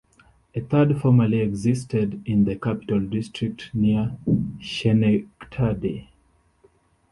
[0.55, 4.17] A third formerly existed in the Capital District near
[4.59, 6.09] Schenectady.